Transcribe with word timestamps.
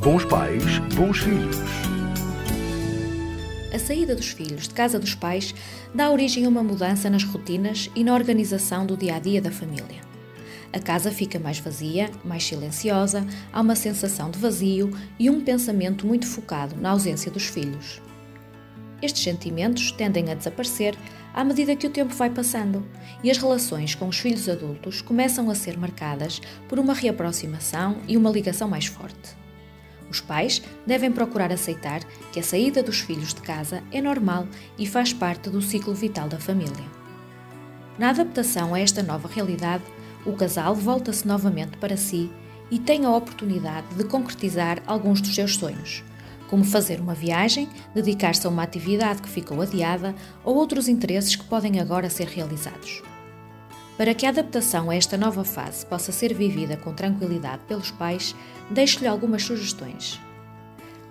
Bons 0.00 0.24
pais, 0.26 0.78
bons 0.94 1.18
filhos. 1.18 1.56
A 3.74 3.78
saída 3.80 4.14
dos 4.14 4.28
filhos 4.28 4.68
de 4.68 4.74
casa 4.74 4.96
dos 4.96 5.16
pais 5.16 5.52
dá 5.92 6.08
origem 6.12 6.46
a 6.46 6.48
uma 6.48 6.62
mudança 6.62 7.10
nas 7.10 7.24
rotinas 7.24 7.90
e 7.96 8.04
na 8.04 8.14
organização 8.14 8.86
do 8.86 8.96
dia 8.96 9.16
a 9.16 9.18
dia 9.18 9.42
da 9.42 9.50
família. 9.50 10.00
A 10.72 10.78
casa 10.78 11.10
fica 11.10 11.40
mais 11.40 11.58
vazia, 11.58 12.08
mais 12.24 12.44
silenciosa, 12.44 13.26
há 13.52 13.60
uma 13.60 13.74
sensação 13.74 14.30
de 14.30 14.38
vazio 14.38 14.96
e 15.18 15.28
um 15.28 15.40
pensamento 15.40 16.06
muito 16.06 16.28
focado 16.28 16.76
na 16.76 16.90
ausência 16.90 17.28
dos 17.28 17.46
filhos. 17.46 18.00
Estes 19.02 19.24
sentimentos 19.24 19.90
tendem 19.90 20.30
a 20.30 20.34
desaparecer 20.34 20.94
à 21.34 21.42
medida 21.42 21.74
que 21.74 21.88
o 21.88 21.90
tempo 21.90 22.14
vai 22.14 22.30
passando 22.30 22.86
e 23.22 23.32
as 23.32 23.38
relações 23.38 23.96
com 23.96 24.06
os 24.06 24.18
filhos 24.20 24.48
adultos 24.48 25.02
começam 25.02 25.50
a 25.50 25.56
ser 25.56 25.76
marcadas 25.76 26.40
por 26.68 26.78
uma 26.78 26.94
reaproximação 26.94 27.98
e 28.06 28.16
uma 28.16 28.30
ligação 28.30 28.68
mais 28.68 28.86
forte. 28.86 29.47
Os 30.10 30.20
pais 30.20 30.62
devem 30.86 31.12
procurar 31.12 31.52
aceitar 31.52 32.02
que 32.32 32.40
a 32.40 32.42
saída 32.42 32.82
dos 32.82 33.00
filhos 33.00 33.34
de 33.34 33.42
casa 33.42 33.82
é 33.92 34.00
normal 34.00 34.46
e 34.78 34.86
faz 34.86 35.12
parte 35.12 35.50
do 35.50 35.60
ciclo 35.60 35.94
vital 35.94 36.28
da 36.28 36.38
família. 36.38 36.98
Na 37.98 38.10
adaptação 38.10 38.74
a 38.74 38.80
esta 38.80 39.02
nova 39.02 39.28
realidade, 39.28 39.84
o 40.24 40.32
casal 40.32 40.74
volta-se 40.74 41.26
novamente 41.26 41.76
para 41.78 41.96
si 41.96 42.30
e 42.70 42.78
tem 42.78 43.04
a 43.04 43.10
oportunidade 43.10 43.86
de 43.94 44.04
concretizar 44.04 44.82
alguns 44.86 45.20
dos 45.20 45.34
seus 45.34 45.56
sonhos 45.56 46.04
como 46.48 46.64
fazer 46.64 47.00
uma 47.00 47.14
viagem, 47.14 47.68
dedicar-se 47.94 48.46
a 48.46 48.50
uma 48.50 48.62
atividade 48.62 49.22
que 49.22 49.28
ficou 49.28 49.60
adiada 49.60 50.14
ou 50.42 50.56
outros 50.56 50.88
interesses 50.88 51.36
que 51.36 51.44
podem 51.44 51.78
agora 51.78 52.10
ser 52.10 52.26
realizados. 52.26 53.02
Para 53.98 54.14
que 54.14 54.24
a 54.24 54.28
adaptação 54.28 54.90
a 54.90 54.94
esta 54.94 55.16
nova 55.16 55.42
fase 55.42 55.84
possa 55.84 56.12
ser 56.12 56.32
vivida 56.32 56.76
com 56.76 56.94
tranquilidade 56.94 57.64
pelos 57.66 57.90
pais, 57.90 58.32
deixo-lhe 58.70 59.08
algumas 59.08 59.42
sugestões. 59.42 60.20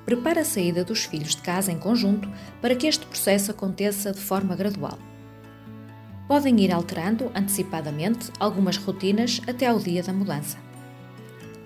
Prepare 0.05 0.39
a 0.39 0.45
saída 0.45 0.85
dos 0.85 1.03
filhos 1.03 1.35
de 1.35 1.41
casa 1.41 1.69
em 1.69 1.77
conjunto 1.77 2.31
para 2.61 2.77
que 2.77 2.88
este 2.88 3.05
processo 3.05 3.52
aconteça 3.52 4.13
de 4.13 4.21
forma 4.21 4.55
gradual. 4.55 4.97
Podem 6.29 6.57
ir 6.61 6.71
alterando 6.71 7.29
antecipadamente 7.35 8.31
algumas 8.39 8.77
rotinas 8.77 9.41
até 9.45 9.67
ao 9.67 9.79
dia 9.79 10.01
da 10.01 10.13
mudança. 10.13 10.66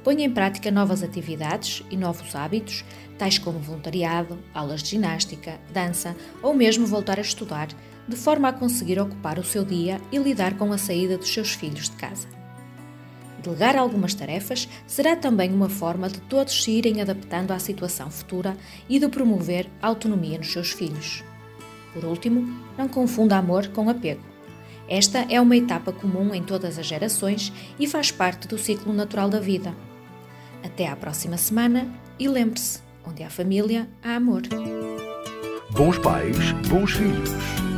Ponha 0.03 0.25
em 0.25 0.31
prática 0.31 0.71
novas 0.71 1.03
atividades 1.03 1.83
e 1.91 1.95
novos 1.95 2.35
hábitos, 2.35 2.83
tais 3.19 3.37
como 3.37 3.59
voluntariado, 3.59 4.39
aulas 4.51 4.81
de 4.81 4.89
ginástica, 4.89 5.59
dança 5.71 6.15
ou 6.41 6.55
mesmo 6.55 6.87
voltar 6.87 7.19
a 7.19 7.21
estudar, 7.21 7.67
de 8.07 8.15
forma 8.15 8.49
a 8.49 8.53
conseguir 8.53 8.99
ocupar 8.99 9.37
o 9.37 9.43
seu 9.43 9.63
dia 9.63 10.01
e 10.11 10.17
lidar 10.17 10.57
com 10.57 10.73
a 10.73 10.77
saída 10.77 11.17
dos 11.17 11.31
seus 11.31 11.53
filhos 11.53 11.87
de 11.87 11.95
casa. 11.97 12.27
Delegar 13.43 13.75
algumas 13.75 14.15
tarefas 14.15 14.67
será 14.87 15.15
também 15.15 15.53
uma 15.53 15.69
forma 15.69 16.09
de 16.09 16.19
todos 16.21 16.63
se 16.63 16.71
irem 16.71 17.01
adaptando 17.01 17.51
à 17.51 17.59
situação 17.59 18.09
futura 18.09 18.57
e 18.89 18.99
de 18.99 19.07
promover 19.07 19.69
autonomia 19.81 20.39
nos 20.39 20.51
seus 20.51 20.71
filhos. 20.71 21.23
Por 21.93 22.05
último, 22.05 22.47
não 22.77 22.87
confunda 22.87 23.37
amor 23.37 23.67
com 23.67 23.89
apego. 23.89 24.21
Esta 24.87 25.25
é 25.29 25.39
uma 25.39 25.55
etapa 25.55 25.91
comum 25.91 26.33
em 26.33 26.43
todas 26.43 26.77
as 26.77 26.85
gerações 26.85 27.53
e 27.79 27.87
faz 27.87 28.11
parte 28.11 28.47
do 28.47 28.57
ciclo 28.57 28.93
natural 28.93 29.29
da 29.29 29.39
vida. 29.39 29.75
Até 30.63 30.87
à 30.87 30.95
próxima 30.95 31.37
semana 31.37 31.87
e 32.19 32.27
lembre-se: 32.27 32.79
onde 33.05 33.23
há 33.23 33.29
família, 33.29 33.87
há 34.03 34.15
amor. 34.15 34.43
Bons 35.71 35.97
pais, 35.99 36.51
bons 36.69 36.91
filhos. 36.91 37.70